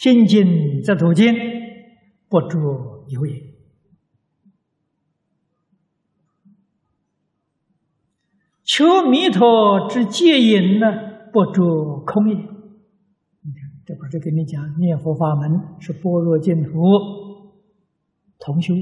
[0.00, 1.34] 心经则途经，
[2.30, 3.52] 不着有也。
[8.64, 10.86] 求弥陀之戒引呢，
[11.34, 12.34] 不着空也。
[12.34, 16.70] 你看，这不是跟你讲念佛法门是般若净土
[18.38, 18.72] 同修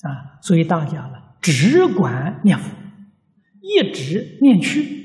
[0.00, 0.40] 啊？
[0.40, 2.74] 所以大家了，只管念佛，
[3.60, 5.01] 一直念去。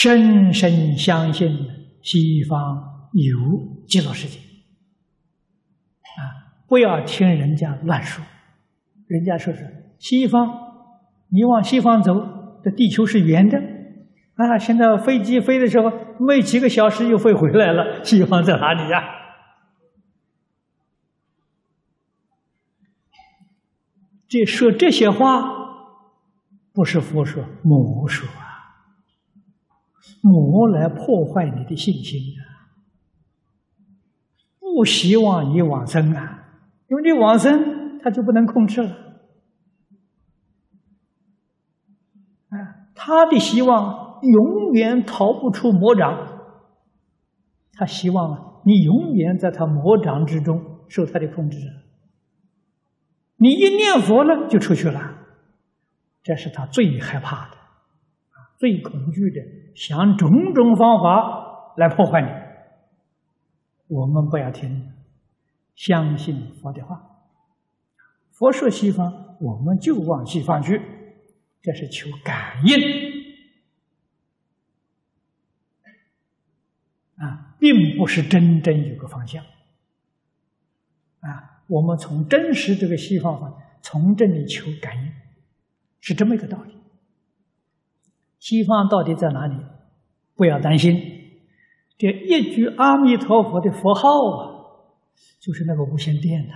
[0.00, 1.58] 深深相信
[2.02, 3.36] 西方有
[3.88, 6.22] 极乐世界啊！
[6.68, 8.24] 不要听人家乱说，
[9.08, 10.48] 人家说是西方，
[11.30, 12.14] 你往西方走，
[12.62, 13.58] 这地球是圆的
[14.36, 14.56] 啊！
[14.56, 15.90] 现在飞机飞的时候，
[16.20, 19.02] 没几个小时又飞回来了，西方在哪里呀？
[24.28, 25.42] 这说这些话，
[26.72, 28.28] 不是佛说，魔说。
[30.22, 32.42] 魔来破坏你的信心啊！
[34.60, 38.90] 不希望你往生啊，因为你往生，他就不能控制了。
[42.50, 46.40] 啊，他的希望永远逃不出魔掌，
[47.72, 51.58] 他希望你永远在他魔掌之中受他的控制。
[53.36, 55.26] 你一念佛了，就出去了，
[56.22, 57.57] 这是他最害怕的。
[58.58, 59.40] 最恐惧的，
[59.76, 62.28] 想种种方法来破坏你。
[63.86, 64.92] 我们不要听，
[65.76, 67.00] 相信佛的话。
[68.32, 70.82] 佛说西方，我们就往西方去，
[71.62, 72.76] 这是求感应
[77.16, 79.44] 啊，并不是真正有个方向
[81.20, 81.62] 啊。
[81.68, 85.12] 我们从真实这个西方方，从这里求感应，
[86.00, 86.77] 是这么一个道理。
[88.38, 89.54] 西方到底在哪里？
[90.36, 90.94] 不要担心，
[91.98, 94.54] 这一句阿弥陀佛的佛号啊，
[95.40, 96.54] 就是那个无线电呐，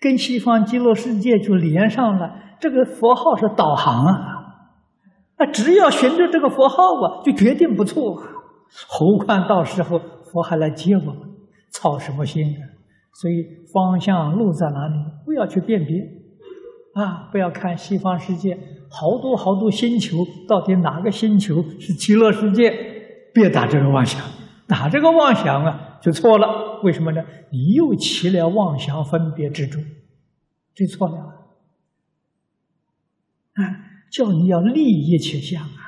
[0.00, 2.42] 跟西方极乐世界就连上了。
[2.58, 4.72] 这个佛号是导航啊，
[5.38, 8.26] 那只要循着这个佛号啊，就决定不错啊。
[8.88, 10.00] 何况到时候
[10.32, 11.16] 佛还来接我们，
[11.70, 12.62] 操什么心啊？
[13.12, 15.96] 所以方向路在哪里，不要去辨别
[16.96, 18.58] 啊，不要看西方世界。
[18.88, 22.70] 好多好多星球，到底哪个星球是极乐世界？
[23.34, 24.24] 别打这个妄想，
[24.66, 26.80] 打这个妄想啊，就错了。
[26.82, 27.22] 为什么呢？
[27.50, 29.84] 你又起了妄想分别之中，
[30.74, 31.18] 这错了。
[33.52, 33.62] 啊，
[34.10, 35.82] 叫你要立一切相啊，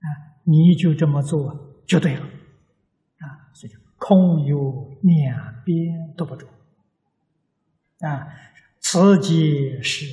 [0.00, 0.06] 啊，
[0.42, 2.22] 你就这么做就对了。
[2.22, 6.48] 啊，所以空有两边都不中。
[8.00, 8.26] 啊，
[8.94, 10.06] 此即是。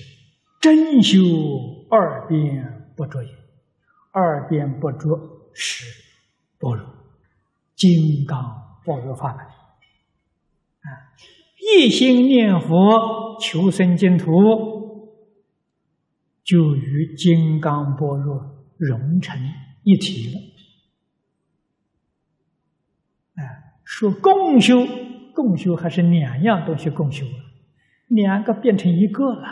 [0.59, 1.19] 真修
[1.89, 3.29] 二边不着也，
[4.11, 4.99] 二边不着
[5.53, 5.85] 是
[6.59, 6.85] 般若
[7.75, 8.39] 金刚
[8.83, 10.87] 般若法门啊！
[11.77, 14.31] 一心念佛求生净土，
[16.43, 19.39] 就与金刚般若融成
[19.83, 20.39] 一体了。
[23.35, 24.75] 哎，说共修，
[25.33, 27.50] 共修还是两样东西共修了，
[28.13, 29.47] 两个变成一个了。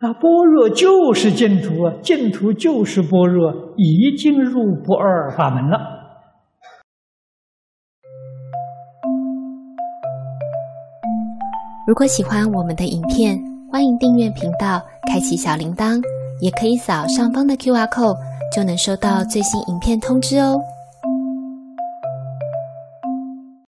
[0.00, 5.78] 那般若就是净土，净土就是般若，已经入不二法门了。
[11.86, 13.38] 如果喜欢我们的影片，
[13.70, 16.02] 欢迎订阅频道，开启小铃铛，
[16.40, 18.18] 也可以扫上方的 Q R code，
[18.52, 20.60] 就能收到最新影片通知哦。